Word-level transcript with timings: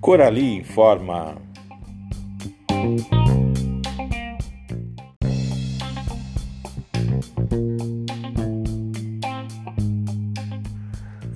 Corali 0.00 0.56
informa. 0.56 1.36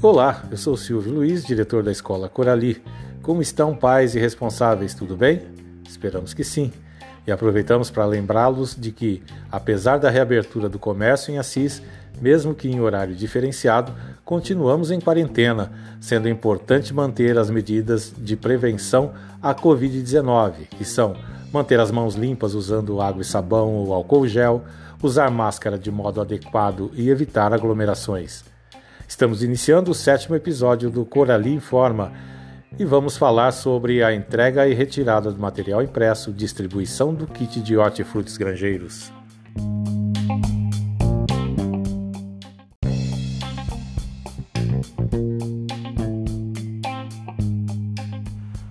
Olá, 0.00 0.42
eu 0.50 0.56
sou 0.56 0.76
Silvio 0.76 1.12
Luiz, 1.12 1.44
diretor 1.44 1.82
da 1.82 1.92
Escola 1.92 2.28
Corali. 2.28 2.82
Como 3.22 3.40
estão 3.40 3.76
pais 3.76 4.14
e 4.14 4.18
responsáveis, 4.18 4.94
tudo 4.94 5.16
bem? 5.16 5.42
Esperamos 5.86 6.34
que 6.34 6.42
sim. 6.42 6.72
E 7.26 7.30
aproveitamos 7.30 7.90
para 7.90 8.04
lembrá-los 8.04 8.74
de 8.74 8.90
que, 8.90 9.22
apesar 9.50 9.98
da 9.98 10.10
reabertura 10.10 10.68
do 10.68 10.78
comércio 10.78 11.32
em 11.32 11.38
Assis, 11.38 11.80
mesmo 12.20 12.54
que 12.54 12.68
em 12.68 12.80
horário 12.80 13.14
diferenciado, 13.14 13.92
continuamos 14.24 14.90
em 14.90 15.00
quarentena, 15.00 15.72
sendo 16.00 16.28
importante 16.28 16.92
manter 16.92 17.38
as 17.38 17.48
medidas 17.48 18.12
de 18.16 18.36
prevenção 18.36 19.12
à 19.40 19.54
Covid-19, 19.54 20.68
que 20.70 20.84
são 20.84 21.16
manter 21.52 21.78
as 21.78 21.90
mãos 21.90 22.14
limpas 22.14 22.54
usando 22.54 23.00
água 23.00 23.22
e 23.22 23.24
sabão 23.24 23.74
ou 23.74 23.92
álcool 23.92 24.26
gel, 24.26 24.64
usar 25.02 25.30
máscara 25.30 25.78
de 25.78 25.90
modo 25.90 26.20
adequado 26.20 26.90
e 26.94 27.10
evitar 27.10 27.52
aglomerações. 27.52 28.44
Estamos 29.06 29.42
iniciando 29.42 29.90
o 29.90 29.94
sétimo 29.94 30.34
episódio 30.34 30.88
do 30.88 31.04
Corali 31.04 31.52
Informa 31.52 32.12
e 32.78 32.84
vamos 32.84 33.16
falar 33.16 33.52
sobre 33.52 34.02
a 34.02 34.14
entrega 34.14 34.66
e 34.66 34.74
retirada 34.74 35.30
do 35.30 35.40
material 35.40 35.82
impresso, 35.82 36.32
distribuição 36.32 37.14
do 37.14 37.26
kit 37.26 37.60
de 37.60 37.76
hortifrutis 37.76 38.36
granjeiros. 38.36 39.12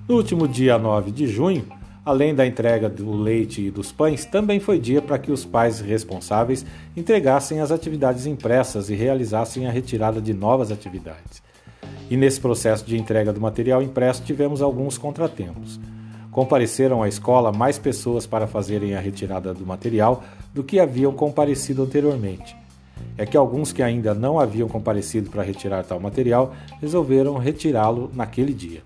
No 0.07 0.17
último 0.17 0.47
dia 0.47 0.77
9 0.77 1.11
de 1.11 1.25
junho, 1.25 1.65
além 2.03 2.35
da 2.35 2.45
entrega 2.45 2.89
do 2.89 3.13
leite 3.13 3.61
e 3.61 3.71
dos 3.71 3.93
pães, 3.93 4.25
também 4.25 4.59
foi 4.59 4.77
dia 4.77 5.01
para 5.01 5.17
que 5.17 5.31
os 5.31 5.45
pais 5.45 5.79
responsáveis 5.79 6.65
entregassem 6.97 7.61
as 7.61 7.71
atividades 7.71 8.25
impressas 8.25 8.89
e 8.89 8.95
realizassem 8.95 9.67
a 9.67 9.71
retirada 9.71 10.19
de 10.19 10.33
novas 10.33 10.69
atividades. 10.69 11.41
E 12.11 12.17
nesse 12.17 12.41
processo 12.41 12.85
de 12.85 12.97
entrega 12.97 13.31
do 13.31 13.39
material 13.39 13.81
impresso 13.81 14.21
tivemos 14.21 14.61
alguns 14.61 14.97
contratempos. 14.97 15.79
Compareceram 16.29 17.01
à 17.01 17.07
escola 17.07 17.53
mais 17.53 17.79
pessoas 17.79 18.27
para 18.27 18.45
fazerem 18.45 18.95
a 18.95 18.99
retirada 18.99 19.53
do 19.53 19.65
material 19.65 20.21
do 20.53 20.61
que 20.61 20.77
haviam 20.77 21.13
comparecido 21.13 21.81
anteriormente. 21.81 22.53
É 23.17 23.25
que 23.25 23.37
alguns 23.37 23.71
que 23.71 23.81
ainda 23.81 24.13
não 24.13 24.39
haviam 24.39 24.67
comparecido 24.67 25.29
para 25.29 25.41
retirar 25.41 25.83
tal 25.85 26.01
material 26.01 26.53
resolveram 26.81 27.37
retirá-lo 27.37 28.11
naquele 28.13 28.53
dia 28.53 28.81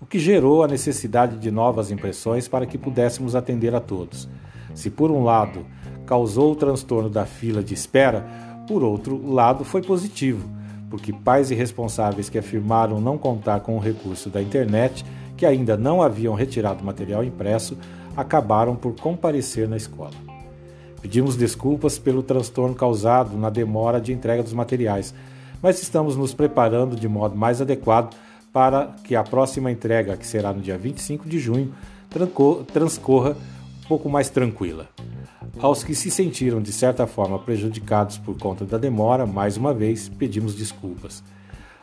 o 0.00 0.06
que 0.06 0.18
gerou 0.18 0.62
a 0.62 0.68
necessidade 0.68 1.36
de 1.38 1.50
novas 1.50 1.90
impressões 1.90 2.46
para 2.46 2.66
que 2.66 2.78
pudéssemos 2.78 3.34
atender 3.34 3.74
a 3.74 3.80
todos. 3.80 4.28
Se 4.74 4.90
por 4.90 5.10
um 5.10 5.24
lado 5.24 5.66
causou 6.06 6.52
o 6.52 6.56
transtorno 6.56 7.10
da 7.10 7.26
fila 7.26 7.62
de 7.62 7.74
espera, 7.74 8.24
por 8.68 8.84
outro 8.84 9.28
lado 9.28 9.64
foi 9.64 9.82
positivo, 9.82 10.48
porque 10.90 11.12
pais 11.12 11.50
e 11.50 11.54
responsáveis 11.54 12.28
que 12.28 12.38
afirmaram 12.38 13.00
não 13.00 13.18
contar 13.18 13.60
com 13.60 13.76
o 13.76 13.80
recurso 13.80 14.30
da 14.30 14.40
internet, 14.40 15.04
que 15.36 15.46
ainda 15.46 15.76
não 15.76 16.02
haviam 16.02 16.34
retirado 16.34 16.84
material 16.84 17.22
impresso, 17.22 17.76
acabaram 18.16 18.74
por 18.74 18.94
comparecer 18.94 19.68
na 19.68 19.76
escola. 19.76 20.10
Pedimos 21.00 21.36
desculpas 21.36 21.98
pelo 21.98 22.22
transtorno 22.22 22.74
causado 22.74 23.36
na 23.36 23.50
demora 23.50 24.00
de 24.00 24.12
entrega 24.12 24.42
dos 24.42 24.52
materiais, 24.52 25.14
mas 25.62 25.80
estamos 25.80 26.16
nos 26.16 26.34
preparando 26.34 26.96
de 26.96 27.06
modo 27.06 27.36
mais 27.36 27.60
adequado 27.60 28.14
para 28.52 28.96
que 29.04 29.14
a 29.14 29.22
próxima 29.22 29.70
entrega, 29.70 30.16
que 30.16 30.26
será 30.26 30.52
no 30.52 30.60
dia 30.60 30.76
25 30.76 31.28
de 31.28 31.38
junho, 31.38 31.72
transcorra 32.72 33.30
um 33.30 33.88
pouco 33.88 34.08
mais 34.08 34.28
tranquila. 34.28 34.88
Aos 35.60 35.82
que 35.82 35.92
se 35.92 36.08
sentiram 36.08 36.62
de 36.62 36.70
certa 36.70 37.04
forma 37.04 37.36
prejudicados 37.36 38.16
por 38.16 38.38
conta 38.38 38.64
da 38.64 38.78
demora, 38.78 39.26
mais 39.26 39.56
uma 39.56 39.74
vez 39.74 40.08
pedimos 40.08 40.54
desculpas. 40.54 41.22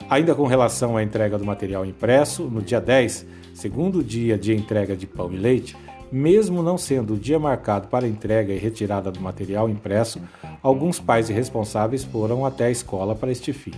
Ainda 0.09 0.33
com 0.33 0.47
relação 0.47 0.95
à 0.95 1.03
entrega 1.03 1.37
do 1.37 1.43
material 1.43 1.85
impresso, 1.85 2.43
no 2.43 2.61
dia 2.61 2.79
10, 2.79 3.25
segundo 3.53 4.01
dia 4.01 4.37
de 4.37 4.55
entrega 4.55 4.95
de 4.95 5.05
pão 5.05 5.29
e 5.33 5.35
leite, 5.35 5.75
mesmo 6.09 6.63
não 6.63 6.77
sendo 6.77 7.15
o 7.15 7.19
dia 7.19 7.37
marcado 7.37 7.89
para 7.89 8.07
entrega 8.07 8.53
e 8.53 8.57
retirada 8.57 9.11
do 9.11 9.19
material 9.19 9.67
impresso, 9.67 10.21
alguns 10.63 10.97
pais 10.97 11.29
e 11.29 11.33
responsáveis 11.33 12.05
foram 12.05 12.45
até 12.45 12.67
a 12.67 12.71
escola 12.71 13.13
para 13.13 13.31
este 13.31 13.51
fim. 13.51 13.73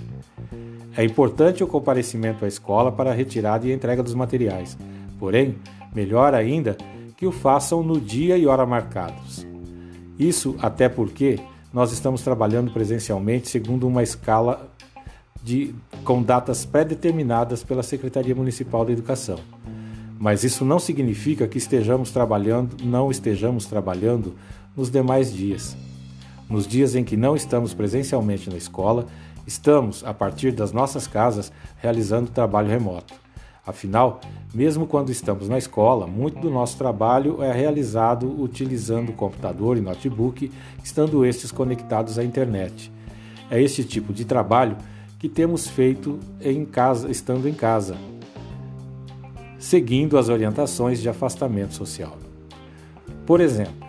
É 0.95 1.03
importante 1.03 1.63
o 1.63 1.67
comparecimento 1.67 2.45
à 2.45 2.47
escola 2.47 2.91
para 2.91 3.09
a 3.09 3.13
retirada 3.15 3.65
e 3.65 3.73
entrega 3.73 4.03
dos 4.03 4.13
materiais, 4.13 4.77
porém, 5.19 5.55
melhor 5.91 6.35
ainda 6.35 6.77
que 7.15 7.25
o 7.25 7.31
façam 7.31 7.81
no 7.81 7.99
dia 7.99 8.37
e 8.37 8.45
hora 8.45 8.63
marcados. 8.63 9.46
Isso 10.17 10.55
até 10.59 10.89
porque 10.89 11.39
nós 11.73 11.91
estamos 11.91 12.21
trabalhando 12.21 12.71
presencialmente 12.71 13.47
segundo 13.47 13.87
uma 13.87 14.01
escala 14.01 14.69
de, 15.43 15.73
com 16.03 16.21
datas 16.21 16.65
pré-determinadas 16.65 17.63
pela 17.63 17.83
Secretaria 17.83 18.35
Municipal 18.35 18.83
da 18.83 18.91
Educação. 18.91 19.39
Mas 20.19 20.43
isso 20.43 20.65
não 20.65 20.79
significa 20.79 21.47
que 21.47 21.57
estejamos 21.57 22.11
trabalhando, 22.11 22.83
não 22.83 23.11
estejamos 23.11 23.65
trabalhando 23.65 24.35
nos 24.75 24.89
demais 24.89 25.31
dias. 25.31 25.77
Nos 26.49 26.65
dias 26.65 26.95
em 26.95 27.03
que 27.03 27.15
não 27.15 27.35
estamos 27.35 27.73
presencialmente 27.73 28.49
na 28.49 28.57
escola, 28.57 29.05
Estamos, 29.47 30.03
a 30.03 30.13
partir 30.13 30.51
das 30.51 30.73
nossas 30.73 31.07
casas, 31.07 31.53
realizando 31.77 32.29
trabalho 32.29 32.67
remoto. 32.67 33.13
Afinal, 33.67 34.21
mesmo 34.53 34.87
quando 34.87 35.11
estamos 35.11 35.49
na 35.49 35.57
escola, 35.57 36.07
muito 36.07 36.39
do 36.39 36.49
nosso 36.49 36.77
trabalho 36.77 37.43
é 37.43 37.51
realizado 37.51 38.33
utilizando 38.41 39.11
computador 39.11 39.77
e 39.77 39.81
notebook, 39.81 40.49
estando 40.81 41.25
estes 41.25 41.51
conectados 41.51 42.17
à 42.17 42.23
internet. 42.23 42.89
É 43.51 43.61
este 43.61 43.83
tipo 43.83 44.13
de 44.13 44.23
trabalho 44.23 44.77
que 45.19 45.27
temos 45.27 45.67
feito 45.67 46.17
em 46.39 46.63
casa, 46.63 47.11
estando 47.11 47.49
em 47.49 47.53
casa, 47.53 47.97
seguindo 49.59 50.17
as 50.17 50.29
orientações 50.29 51.01
de 51.01 51.09
afastamento 51.09 51.73
social. 51.73 52.17
Por 53.25 53.41
exemplo, 53.41 53.85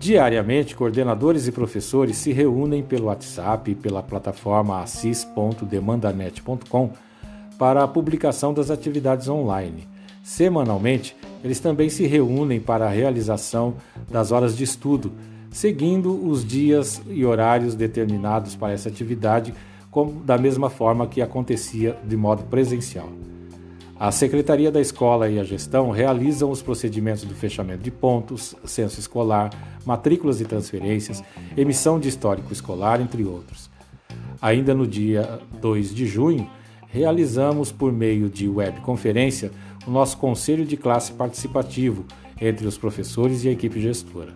Diariamente, 0.00 0.76
coordenadores 0.76 1.48
e 1.48 1.52
professores 1.52 2.18
se 2.18 2.30
reúnem 2.30 2.84
pelo 2.84 3.06
WhatsApp 3.06 3.72
e 3.72 3.74
pela 3.74 4.00
plataforma 4.00 4.80
assis.demandanet.com 4.80 6.92
para 7.58 7.82
a 7.82 7.88
publicação 7.88 8.54
das 8.54 8.70
atividades 8.70 9.28
online. 9.28 9.86
Semanalmente, 10.22 11.16
eles 11.42 11.58
também 11.58 11.90
se 11.90 12.06
reúnem 12.06 12.60
para 12.60 12.86
a 12.86 12.90
realização 12.90 13.74
das 14.08 14.30
horas 14.30 14.56
de 14.56 14.62
estudo, 14.62 15.12
seguindo 15.50 16.26
os 16.28 16.44
dias 16.44 17.02
e 17.08 17.24
horários 17.24 17.74
determinados 17.74 18.54
para 18.54 18.72
essa 18.72 18.88
atividade, 18.88 19.52
como, 19.90 20.22
da 20.22 20.38
mesma 20.38 20.70
forma 20.70 21.06
que 21.06 21.20
acontecia 21.20 21.96
de 22.04 22.16
modo 22.16 22.44
presencial. 22.44 23.08
A 23.98 24.12
Secretaria 24.12 24.70
da 24.70 24.80
Escola 24.80 25.28
e 25.28 25.40
a 25.40 25.44
Gestão 25.44 25.90
realizam 25.90 26.52
os 26.52 26.62
procedimentos 26.62 27.24
do 27.24 27.34
fechamento 27.34 27.82
de 27.82 27.90
pontos, 27.90 28.54
censo 28.64 29.00
escolar, 29.00 29.50
matrículas 29.84 30.40
e 30.40 30.44
transferências, 30.44 31.20
emissão 31.56 31.98
de 31.98 32.08
histórico 32.08 32.52
escolar, 32.52 33.00
entre 33.00 33.24
outros. 33.24 33.68
Ainda 34.40 34.72
no 34.72 34.86
dia 34.86 35.40
2 35.60 35.92
de 35.92 36.06
junho, 36.06 36.48
realizamos 36.88 37.70
por 37.70 37.92
meio 37.92 38.28
de 38.28 38.48
webconferência 38.48 39.50
o 39.86 39.90
nosso 39.90 40.16
conselho 40.18 40.64
de 40.64 40.76
classe 40.76 41.12
participativo 41.12 42.04
entre 42.40 42.66
os 42.66 42.76
professores 42.76 43.44
e 43.44 43.48
a 43.48 43.52
equipe 43.52 43.80
gestora. 43.80 44.32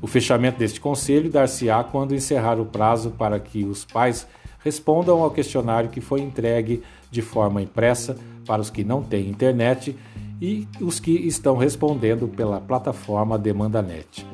O 0.00 0.06
fechamento 0.06 0.58
deste 0.58 0.80
conselho 0.80 1.30
dar-se-á 1.30 1.84
quando 1.84 2.14
encerrar 2.14 2.58
o 2.58 2.66
prazo 2.66 3.10
para 3.10 3.38
que 3.38 3.64
os 3.64 3.84
pais 3.84 4.26
respondam 4.64 5.22
ao 5.22 5.30
questionário 5.30 5.90
que 5.90 6.00
foi 6.00 6.20
entregue 6.20 6.82
de 7.10 7.22
forma 7.22 7.62
impressa 7.62 8.16
para 8.46 8.60
os 8.60 8.70
que 8.70 8.82
não 8.82 9.02
têm 9.02 9.28
internet 9.28 9.96
e 10.40 10.66
os 10.80 10.98
que 10.98 11.12
estão 11.12 11.56
respondendo 11.56 12.26
pela 12.26 12.60
plataforma 12.60 13.38
DemandaNet. 13.38 14.26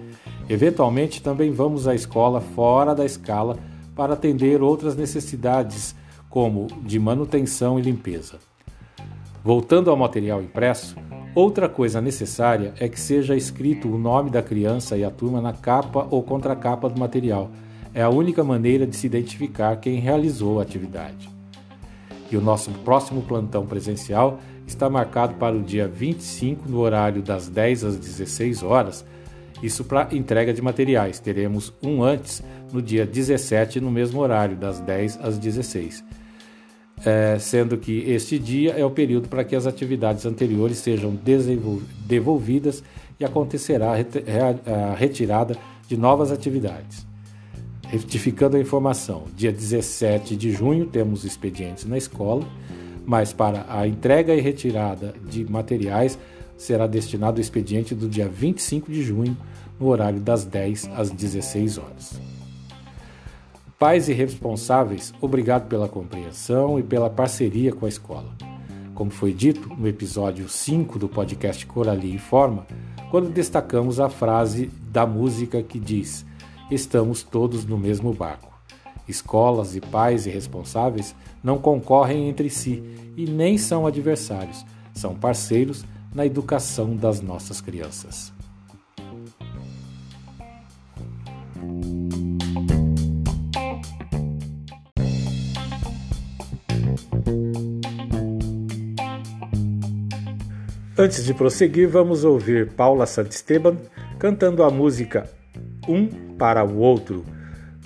Eventualmente, 0.48 1.20
também 1.20 1.50
vamos 1.50 1.86
à 1.86 1.94
escola 1.94 2.40
fora 2.40 2.94
da 2.94 3.04
escala 3.04 3.58
para 3.94 4.14
atender 4.14 4.62
outras 4.62 4.96
necessidades, 4.96 5.94
como 6.28 6.66
de 6.82 6.98
manutenção 6.98 7.78
e 7.78 7.82
limpeza. 7.82 8.38
Voltando 9.42 9.90
ao 9.90 9.96
material 9.96 10.42
impresso, 10.42 10.96
outra 11.34 11.68
coisa 11.68 12.00
necessária 12.00 12.74
é 12.78 12.88
que 12.88 13.00
seja 13.00 13.36
escrito 13.36 13.88
o 13.88 13.98
nome 13.98 14.30
da 14.30 14.42
criança 14.42 14.96
e 14.96 15.04
a 15.04 15.10
turma 15.10 15.40
na 15.40 15.52
capa 15.52 16.06
ou 16.10 16.22
contracapa 16.22 16.88
do 16.88 16.98
material. 16.98 17.50
É 17.94 18.02
a 18.02 18.10
única 18.10 18.44
maneira 18.44 18.86
de 18.86 18.94
se 18.94 19.06
identificar 19.06 19.76
quem 19.76 20.00
realizou 20.00 20.58
a 20.58 20.62
atividade. 20.62 21.30
E 22.30 22.36
o 22.36 22.40
nosso 22.40 22.70
próximo 22.84 23.22
plantão 23.22 23.66
presencial 23.66 24.38
está 24.66 24.90
marcado 24.90 25.34
para 25.34 25.56
o 25.56 25.62
dia 25.62 25.88
25, 25.88 26.68
no 26.68 26.80
horário 26.80 27.22
das 27.22 27.48
10 27.48 27.84
às 27.84 27.96
16 27.96 28.62
horas. 28.62 29.04
Isso 29.62 29.82
para 29.82 30.14
entrega 30.14 30.52
de 30.52 30.60
materiais. 30.60 31.18
Teremos 31.18 31.72
um 31.82 32.02
antes, 32.02 32.42
no 32.72 32.82
dia 32.82 33.06
17, 33.06 33.80
no 33.80 33.90
mesmo 33.90 34.20
horário, 34.20 34.56
das 34.56 34.78
10 34.80 35.18
às 35.22 35.38
16. 35.38 36.04
É, 37.04 37.38
sendo 37.38 37.76
que 37.76 38.00
este 38.10 38.38
dia 38.38 38.72
é 38.72 38.84
o 38.84 38.90
período 38.90 39.28
para 39.28 39.44
que 39.44 39.54
as 39.54 39.66
atividades 39.66 40.26
anteriores 40.26 40.78
sejam 40.78 41.16
devolvidas 42.06 42.82
e 43.18 43.24
acontecerá 43.24 43.92
a 43.92 44.94
retirada 44.94 45.56
de 45.86 45.96
novas 45.96 46.30
atividades. 46.30 47.06
Retificando 47.88 48.56
a 48.56 48.60
informação, 48.60 49.24
dia 49.34 49.50
17 49.50 50.36
de 50.36 50.52
junho 50.52 50.86
temos 50.86 51.24
expedientes 51.24 51.86
na 51.86 51.96
escola, 51.96 52.46
mas 53.06 53.32
para 53.32 53.64
a 53.68 53.88
entrega 53.88 54.34
e 54.34 54.40
retirada 54.40 55.14
de 55.30 55.50
materiais 55.50 56.18
será 56.56 56.86
destinado 56.86 57.38
o 57.38 57.40
expediente 57.40 57.94
do 57.94 58.08
dia 58.08 58.28
25 58.28 58.92
de 58.92 59.02
junho, 59.02 59.36
no 59.80 59.86
horário 59.86 60.20
das 60.20 60.44
10 60.44 60.90
às 60.94 61.10
16 61.10 61.78
horas. 61.78 62.27
Pais 63.78 64.08
e 64.08 64.12
responsáveis, 64.12 65.14
obrigado 65.20 65.68
pela 65.68 65.88
compreensão 65.88 66.80
e 66.80 66.82
pela 66.82 67.08
parceria 67.08 67.72
com 67.72 67.86
a 67.86 67.88
escola. 67.88 68.34
Como 68.92 69.08
foi 69.08 69.32
dito 69.32 69.68
no 69.68 69.86
episódio 69.86 70.48
5 70.48 70.98
do 70.98 71.08
podcast 71.08 71.64
Coralie 71.64 72.12
Informa, 72.12 72.66
quando 73.08 73.30
destacamos 73.30 74.00
a 74.00 74.10
frase 74.10 74.66
da 74.90 75.06
música 75.06 75.62
que 75.62 75.78
diz: 75.78 76.26
Estamos 76.68 77.22
todos 77.22 77.64
no 77.64 77.78
mesmo 77.78 78.12
barco. 78.12 78.52
Escolas 79.06 79.76
e 79.76 79.80
pais 79.80 80.26
e 80.26 80.30
responsáveis 80.30 81.14
não 81.40 81.56
concorrem 81.56 82.28
entre 82.28 82.50
si 82.50 82.82
e 83.16 83.26
nem 83.26 83.56
são 83.56 83.86
adversários, 83.86 84.66
são 84.92 85.14
parceiros 85.14 85.84
na 86.12 86.26
educação 86.26 86.96
das 86.96 87.20
nossas 87.20 87.60
crianças. 87.60 88.36
Antes 101.00 101.24
de 101.24 101.32
prosseguir, 101.32 101.86
vamos 101.86 102.24
ouvir 102.24 102.72
Paula 102.72 103.06
Santisteban 103.06 103.76
cantando 104.18 104.64
a 104.64 104.70
música 104.70 105.30
Um 105.86 106.08
para 106.36 106.64
o 106.64 106.78
Outro, 106.78 107.24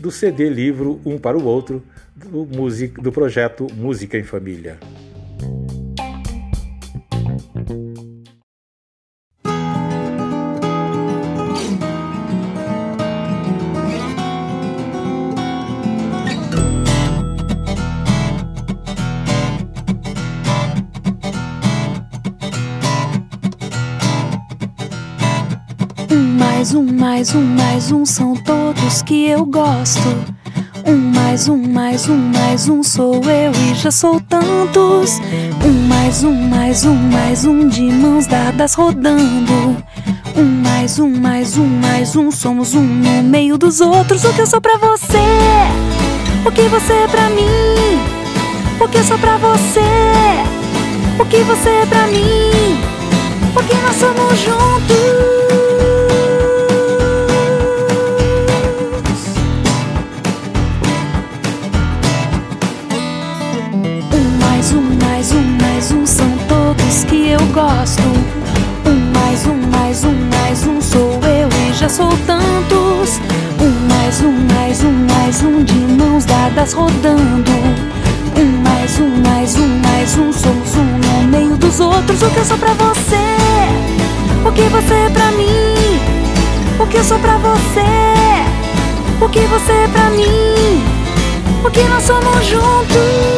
do 0.01 0.11
CD 0.11 0.49
livro 0.49 0.99
Um 1.05 1.19
para 1.19 1.37
o 1.37 1.45
Outro, 1.45 1.83
do, 2.17 2.47
music, 2.47 2.99
do 3.03 3.13
projeto 3.13 3.67
Música 3.75 4.17
em 4.17 4.23
Família. 4.23 4.79
Mais 27.03 27.35
um, 27.35 27.43
mais 27.43 27.91
um, 27.91 28.07
são 28.07 28.37
todos 28.37 29.03
que 29.03 29.27
eu 29.27 29.45
gosto. 29.45 30.09
Um 30.87 30.97
mais 30.97 31.49
um, 31.49 31.57
mais 31.57 32.09
um, 32.09 32.17
mais 32.17 32.69
um 32.69 32.81
sou 32.81 33.17
eu 33.25 33.51
e 33.51 33.75
já 33.75 33.91
sou 33.91 34.21
tantos. 34.21 35.19
Um 35.67 35.89
mais 35.89 36.23
um, 36.23 36.33
mais 36.33 36.85
um, 36.85 36.95
mais 36.95 37.45
um 37.45 37.67
de 37.67 37.83
mãos 37.83 38.29
dadas 38.29 38.75
rodando. 38.75 39.77
Um 40.37 40.45
mais 40.63 41.01
um, 41.01 41.09
mais 41.09 41.57
um, 41.59 41.67
mais 41.67 42.15
um 42.15 42.31
somos 42.31 42.73
um 42.73 42.85
no 42.85 43.25
meio 43.25 43.59
dos 43.59 43.81
outros. 43.81 44.25
O 44.25 44.33
que 44.33 44.43
eu 44.43 44.47
sou 44.47 44.61
pra 44.61 44.77
você? 44.77 45.19
O 46.47 46.53
que 46.53 46.69
você 46.69 46.93
é 46.93 47.09
pra 47.09 47.29
mim? 47.31 47.99
O 48.81 48.89
que 48.89 48.99
eu 48.99 49.05
sou 49.05 49.19
pra 49.19 49.39
você? 49.39 49.81
O 51.19 51.25
que 51.27 51.39
você 51.39 51.69
é 51.69 51.87
pra 51.87 52.07
mim? 52.07 52.79
O 53.57 53.63
que 53.65 53.75
nós 53.75 53.97
somos 53.97 54.39
juntos? 54.39 55.12
Gosto. 67.53 68.03
Um 68.87 69.13
mais 69.13 69.47
um, 69.47 69.71
mais 69.71 70.05
um, 70.05 70.15
mais 70.31 70.67
um 70.67 70.81
sou 70.81 71.21
eu 71.23 71.49
e 71.69 71.73
já 71.75 71.89
sou 71.89 72.09
tantos. 72.27 73.21
Um 73.61 73.89
mais 73.89 74.21
um, 74.23 74.33
mais 74.55 74.83
um, 74.83 75.07
mais 75.15 75.43
um 75.43 75.63
de 75.63 75.75
mãos 75.75 76.25
dadas 76.25 76.73
rodando. 76.73 77.53
Um 78.37 78.63
mais 78.63 78.99
um, 78.99 79.23
mais 79.23 79.57
um, 79.57 79.69
mais 79.83 80.17
um 80.17 80.33
somos 80.33 80.75
um 80.77 80.99
no 80.99 81.29
meio 81.29 81.57
dos 81.57 81.79
outros. 81.79 82.23
O 82.23 82.31
que 82.31 82.39
eu 82.39 82.45
sou 82.45 82.59
pra 82.59 82.73
você? 82.73 83.23
O 84.47 84.53
que 84.53 84.63
você 84.63 84.95
é 84.95 85.11
pra 85.11 85.31
mim? 85.33 86.01
O 86.81 86.87
que 86.87 86.97
eu 86.97 87.05
sou 87.05 87.19
pra 87.19 87.37
você? 87.37 89.25
O 89.25 89.29
que 89.29 89.41
você 89.41 89.73
é 89.73 89.89
pra 89.89 90.11
mim? 90.11 90.83
O 91.65 91.71
que 91.71 91.83
nós 91.85 92.03
somos 92.03 92.47
juntos? 92.47 93.32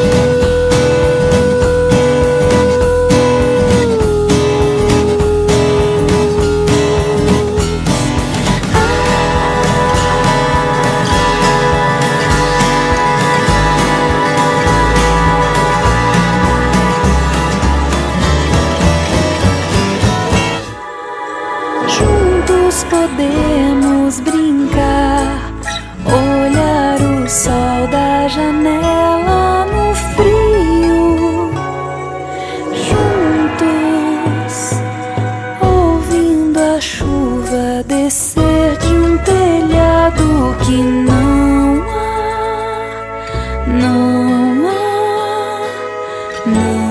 podemos 22.82 24.18
brincar, 24.20 25.52
olhar 26.06 27.00
o 27.00 27.28
sol 27.28 27.86
da 27.90 28.26
janela 28.26 29.66
no 29.66 29.94
frio. 29.94 31.52
Juntos, 32.88 34.54
ouvindo 35.62 36.58
a 36.58 36.80
chuva 36.80 37.84
descer 37.86 38.76
de 38.78 38.92
um 38.92 39.18
telhado 39.18 40.56
que 40.64 40.82
não 40.82 41.82
há, 41.90 42.88
não 43.68 44.68
há, 44.68 44.72
não. 46.46 46.83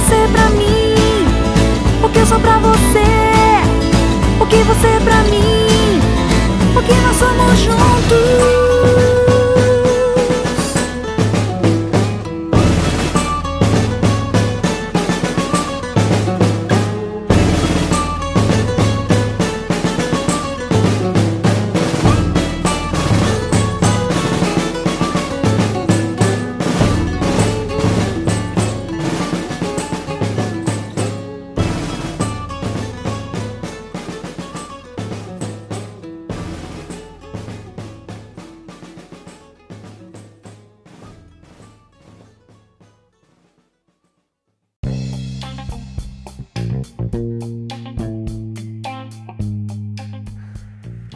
você 0.00 0.28
pra 0.30 0.48
mim? 0.50 0.94
O 2.04 2.08
que 2.08 2.20
eu 2.20 2.26
sou 2.26 2.38
pra 2.38 2.58
você? 2.58 3.02
O 4.40 4.46
que 4.46 4.62
você 4.62 4.86
é 4.86 5.00
pra 5.00 5.24
mim? 5.24 5.37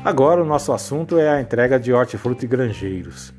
Agora 0.05 0.43
o 0.43 0.45
nosso 0.45 0.73
assunto 0.73 1.17
é 1.17 1.29
a 1.29 1.41
entrega 1.41 1.79
de 1.79 1.93
hortifruti 1.93 2.45
granjeiros. 2.45 3.33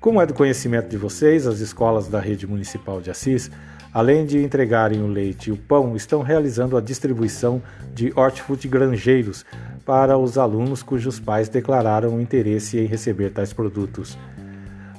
Como 0.00 0.20
é 0.20 0.26
do 0.26 0.34
conhecimento 0.34 0.88
de 0.88 0.96
vocês, 0.96 1.46
as 1.46 1.60
escolas 1.60 2.08
da 2.08 2.18
rede 2.18 2.44
municipal 2.44 3.00
de 3.00 3.08
Assis, 3.08 3.48
além 3.94 4.26
de 4.26 4.42
entregarem 4.42 5.00
o 5.00 5.06
leite 5.06 5.48
e 5.48 5.52
o 5.52 5.56
pão, 5.56 5.94
estão 5.94 6.22
realizando 6.22 6.76
a 6.76 6.80
distribuição 6.80 7.62
de 7.94 8.12
hortifruti 8.16 8.66
granjeiros 8.66 9.46
para 9.84 10.18
os 10.18 10.36
alunos 10.36 10.82
cujos 10.82 11.20
pais 11.20 11.48
declararam 11.48 12.20
interesse 12.20 12.80
em 12.80 12.86
receber 12.86 13.30
tais 13.30 13.52
produtos. 13.52 14.18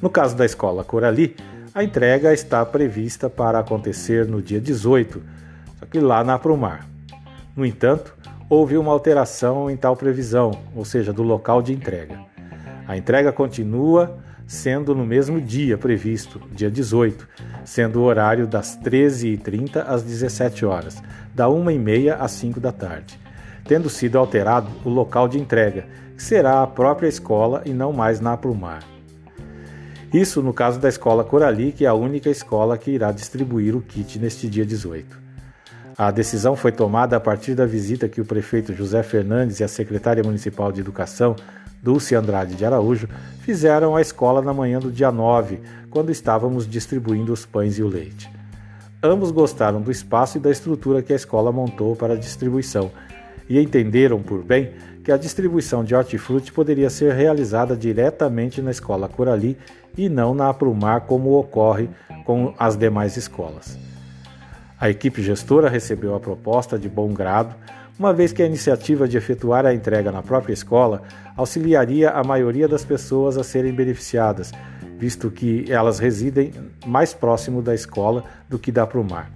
No 0.02 0.10
caso 0.10 0.38
da 0.38 0.46
escola 0.46 0.86
Corali, 0.86 1.36
a 1.76 1.84
entrega 1.84 2.32
está 2.32 2.66
prevista 2.66 3.30
para 3.30 3.60
acontecer 3.60 4.26
no 4.26 4.42
dia 4.42 4.62
18, 4.62 5.22
só 5.80 5.86
que 5.86 6.00
lá 6.00 6.24
na 6.24 6.36
Aprumar. 6.36 6.88
No 7.58 7.66
entanto, 7.66 8.16
houve 8.50 8.78
uma 8.78 8.92
alteração 8.92 9.70
em 9.70 9.76
tal 9.76 9.96
previsão, 9.96 10.52
ou 10.76 10.86
seja, 10.86 11.12
do 11.12 11.24
local 11.24 11.62
de 11.62 11.74
entrega. 11.74 12.20
A 12.88 12.96
entrega 12.96 13.32
continua 13.32 14.18
sendo 14.46 14.96
no 14.96 15.06
mesmo 15.06 15.42
dia 15.42 15.78
previsto, 15.78 16.42
dia 16.54 16.72
18, 16.72 17.28
sendo 17.66 18.00
o 18.00 18.04
horário 18.04 18.48
das 18.48 18.80
13h30 18.80 19.84
às 19.86 20.04
17 20.04 20.66
horas, 20.66 21.04
da 21.36 21.48
1h30 21.48 22.16
às 22.18 22.32
5 22.32 22.60
da 22.60 22.72
tarde, 22.72 23.20
tendo 23.66 23.90
sido 23.90 24.18
alterado 24.18 24.70
o 24.86 24.90
local 24.90 25.28
de 25.28 25.38
entrega, 25.38 25.86
que 26.16 26.24
será 26.24 26.64
a 26.64 26.68
própria 26.68 27.10
escola 27.10 27.62
e 27.66 27.72
não 27.72 27.92
mais 27.92 28.22
na 28.22 28.34
Aprumar. 28.34 28.84
Isso 30.14 30.42
no 30.42 30.54
caso 30.54 30.80
da 30.80 30.88
escola 30.88 31.26
Corali, 31.26 31.74
que 31.74 31.84
é 31.84 31.90
a 31.90 31.94
única 31.94 32.30
escola 32.30 32.78
que 32.78 32.92
irá 32.92 33.12
distribuir 33.12 33.76
o 33.76 33.82
kit 33.82 34.18
neste 34.18 34.48
dia 34.48 34.66
18. 34.66 35.27
A 35.98 36.12
decisão 36.12 36.56
foi 36.56 36.72
tomada 36.72 37.18
a 37.18 37.20
partir 37.20 37.56
da 37.56 37.66
visita 37.66 38.08
que 38.08 38.22
o 38.22 38.26
prefeito 38.26 38.72
José 38.72 39.02
Fernandes 39.02 39.60
e 39.60 39.64
a 39.64 39.68
secretária 39.68 40.24
municipal 40.24 40.72
de 40.72 40.80
Educação, 40.80 41.36
Dulce 41.82 42.14
Andrade 42.14 42.54
de 42.54 42.64
Araújo, 42.64 43.10
fizeram 43.40 43.96
à 43.96 44.02
escola 44.02 44.40
na 44.40 44.54
manhã 44.54 44.78
do 44.78 44.92
dia 44.92 45.12
9, 45.12 45.60
quando 45.90 46.12
estávamos 46.12 46.70
distribuindo 46.70 47.34
os 47.34 47.48
pães 47.48 47.80
e 47.80 47.82
o 47.82 47.88
leite. 47.88 48.30
Ambos 49.02 49.32
gostaram 49.32 49.82
do 49.82 49.90
espaço 49.90 50.38
e 50.38 50.40
da 50.40 50.52
estrutura 50.52 51.02
que 51.02 51.14
a 51.14 51.16
escola 51.16 51.52
montou 51.52 51.96
para 51.96 52.14
a 52.14 52.18
distribuição 52.18 52.92
e 53.50 53.60
entenderam 53.60 54.22
por 54.22 54.44
bem 54.44 54.74
que 55.04 55.12
a 55.12 55.18
distribuição 55.18 55.84
de 55.84 55.96
hortifruti 55.96 56.52
poderia 56.52 56.92
ser 56.92 57.14
realizada 57.14 57.76
diretamente 57.76 58.62
na 58.62 58.70
escola 58.70 59.10
Corali 59.10 59.58
e 59.98 60.10
não 60.10 60.36
na 60.36 60.48
Aprumar, 60.48 61.02
como 61.08 61.40
ocorre 61.40 61.90
com 62.24 62.54
as 62.60 62.78
demais 62.78 63.18
escolas. 63.18 63.87
A 64.80 64.90
equipe 64.90 65.24
gestora 65.24 65.70
recebeu 65.70 66.14
a 66.14 66.20
proposta 66.20 66.78
de 66.78 66.88
bom 66.88 67.12
grado, 67.12 67.56
uma 67.98 68.14
vez 68.14 68.32
que 68.32 68.44
a 68.44 68.46
iniciativa 68.46 69.08
de 69.08 69.18
efetuar 69.18 69.66
a 69.66 69.74
entrega 69.74 70.12
na 70.12 70.22
própria 70.22 70.54
escola 70.54 71.02
auxiliaria 71.36 72.12
a 72.12 72.24
maioria 72.24 72.68
das 72.68 72.86
pessoas 72.86 73.38
a 73.38 73.44
serem 73.44 73.74
beneficiadas, 73.74 74.52
visto 75.00 75.32
que 75.32 75.66
elas 75.72 75.98
residem 75.98 76.54
mais 76.86 77.12
próximo 77.12 77.60
da 77.60 77.74
escola 77.74 78.24
do 78.48 78.60
que 78.60 78.72
da 78.72 78.86
Prumar. 78.86 79.32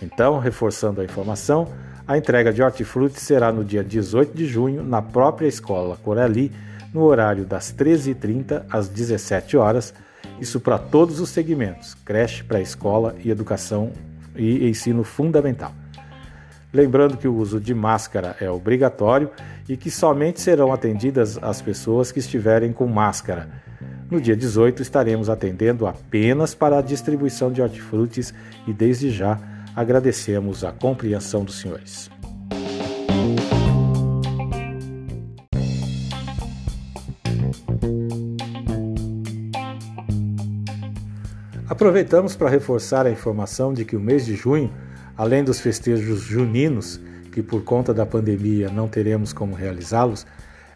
Então, 0.00 0.38
reforçando 0.38 1.02
a 1.02 1.04
informação, 1.04 1.68
a 2.06 2.16
entrega 2.16 2.50
de 2.50 2.62
hortifruti 2.62 3.20
será 3.20 3.52
no 3.52 3.62
dia 3.62 3.84
18 3.84 4.34
de 4.34 4.46
junho 4.46 4.82
na 4.82 5.02
própria 5.02 5.46
escola 5.46 5.98
Corali, 6.02 6.50
no 6.94 7.02
horário 7.02 7.44
das 7.44 7.70
13h30 7.70 8.64
às 8.70 8.88
17 8.88 9.58
horas, 9.58 9.92
isso 10.40 10.58
para 10.58 10.78
todos 10.78 11.20
os 11.20 11.28
segmentos: 11.28 11.94
creche, 11.94 12.42
pré-escola 12.42 13.14
e 13.22 13.30
educação 13.30 13.92
e 14.38 14.68
ensino 14.68 15.02
fundamental. 15.04 15.72
Lembrando 16.72 17.16
que 17.16 17.26
o 17.26 17.34
uso 17.34 17.58
de 17.58 17.74
máscara 17.74 18.36
é 18.40 18.50
obrigatório 18.50 19.30
e 19.68 19.76
que 19.76 19.90
somente 19.90 20.40
serão 20.40 20.72
atendidas 20.72 21.38
as 21.42 21.60
pessoas 21.60 22.12
que 22.12 22.18
estiverem 22.18 22.72
com 22.72 22.86
máscara. 22.86 23.48
No 24.10 24.20
dia 24.20 24.36
18 24.36 24.80
estaremos 24.80 25.28
atendendo 25.28 25.86
apenas 25.86 26.54
para 26.54 26.78
a 26.78 26.82
distribuição 26.82 27.50
de 27.50 27.60
hortifrutis 27.60 28.32
e 28.66 28.72
desde 28.72 29.10
já 29.10 29.38
agradecemos 29.74 30.64
a 30.64 30.72
compreensão 30.72 31.44
dos 31.44 31.60
senhores. 31.60 32.10
Aproveitamos 41.78 42.34
para 42.34 42.50
reforçar 42.50 43.06
a 43.06 43.10
informação 43.10 43.72
de 43.72 43.84
que 43.84 43.94
o 43.94 44.00
mês 44.00 44.26
de 44.26 44.34
junho, 44.34 44.68
além 45.16 45.44
dos 45.44 45.60
festejos 45.60 46.22
juninos, 46.22 47.00
que 47.30 47.40
por 47.40 47.62
conta 47.62 47.94
da 47.94 48.04
pandemia 48.04 48.68
não 48.68 48.88
teremos 48.88 49.32
como 49.32 49.54
realizá-los, 49.54 50.26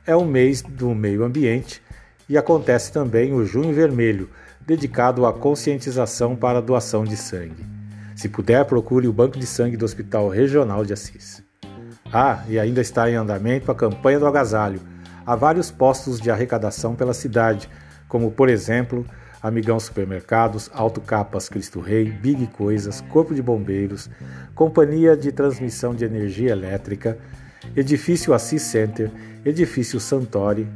é 0.07 0.15
o 0.15 0.25
mês 0.25 0.63
do 0.63 0.95
meio 0.95 1.25
ambiente 1.25 1.83
e 2.29 2.39
acontece 2.39 2.93
também 2.93 3.33
o 3.33 3.45
Junho 3.45 3.75
Vermelho, 3.75 4.31
dedicado 4.65 5.27
à 5.27 5.33
conscientização 5.33 6.37
para 6.37 6.59
a 6.59 6.63
doação 6.63 7.03
de 7.03 7.17
sangue. 7.17 7.67
Se 8.15 8.29
puder, 8.29 8.65
procure 8.65 9.09
o 9.09 9.13
Banco 9.13 9.41
de 9.41 9.45
Sangue 9.45 9.77
do 9.77 9.85
Hospital 9.85 10.29
Regional 10.29 10.85
de 10.85 10.93
Assis. 10.93 11.43
Ah, 12.13 12.45
e 12.49 12.61
ainda 12.61 12.81
está 12.81 13.11
em 13.11 13.17
andamento 13.17 13.73
a 13.73 13.75
campanha 13.75 14.21
do 14.21 14.27
agasalho. 14.29 14.81
Há 15.27 15.35
vários 15.35 15.69
postos 15.69 16.21
de 16.21 16.31
arrecadação 16.31 16.95
pela 16.95 17.13
cidade, 17.13 17.69
como 18.07 18.31
por 18.31 18.49
exemplo 18.49 19.05
Amigão 19.43 19.81
Supermercados, 19.81 20.71
Autocapas 20.73 21.49
Cristo 21.49 21.81
Rei, 21.81 22.05
Big 22.05 22.47
Coisas, 22.49 23.01
Corpo 23.01 23.35
de 23.35 23.43
Bombeiros, 23.43 24.09
Companhia 24.55 25.17
de 25.17 25.33
Transmissão 25.33 25.95
de 25.95 26.05
Energia 26.05 26.53
Elétrica, 26.53 27.19
Edifício 27.75 28.33
Assis 28.33 28.63
Center, 28.63 29.11
Edifício 29.45 29.99
Santori, 29.99 30.69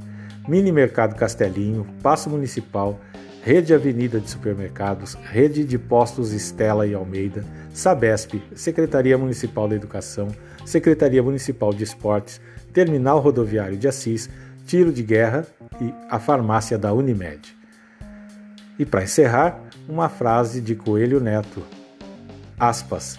Mini 0.49 0.73
Mercado 0.73 1.15
Castelinho, 1.15 1.87
Passo 2.03 2.29
Municipal, 2.29 3.01
Rede 3.43 3.73
Avenida 3.73 4.19
de 4.19 4.29
Supermercados, 4.29 5.15
Rede 5.15 5.63
de 5.63 5.79
Postos 5.79 6.33
Estela 6.33 6.87
e 6.87 6.95
Almeida, 6.95 7.45
Sabesp, 7.73 8.43
Secretaria 8.57 9.17
Municipal 9.17 9.69
da 9.69 9.77
Educação, 9.77 10.29
Secretaria 10.65 11.23
Municipal 11.23 11.73
de 11.73 11.85
Esportes, 11.85 12.41
Terminal 12.73 13.21
Rodoviário 13.21 13.77
de 13.77 13.87
Assis, 13.87 14.29
Tiro 14.67 14.93
de 14.93 15.05
Guerra 15.05 15.47
e 15.81 15.95
a 16.11 16.19
Farmácia 16.19 16.77
da 16.77 16.93
Unimed. 16.93 17.56
E 18.79 18.85
para 18.85 19.05
encerrar, 19.05 19.61
uma 19.89 20.09
frase 20.09 20.61
de 20.61 20.75
Coelho 20.75 21.21
Neto. 21.21 21.63
Aspas. 22.59 23.19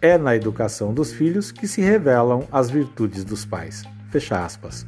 É 0.00 0.16
na 0.16 0.36
educação 0.36 0.94
dos 0.94 1.12
filhos 1.12 1.50
que 1.50 1.66
se 1.66 1.80
revelam 1.80 2.44
as 2.52 2.70
virtudes 2.70 3.24
dos 3.24 3.44
pais. 3.44 3.84
Fecha 4.10 4.44
aspas. 4.44 4.86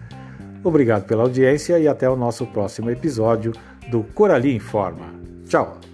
Obrigado 0.62 1.04
pela 1.04 1.22
audiência 1.22 1.78
e 1.78 1.88
até 1.88 2.08
o 2.08 2.16
nosso 2.16 2.46
próximo 2.46 2.90
episódio 2.90 3.52
do 3.90 4.02
Corali 4.02 4.54
Informa. 4.54 5.12
Tchau! 5.46 5.89